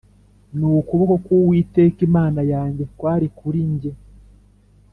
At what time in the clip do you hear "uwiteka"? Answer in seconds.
1.37-1.99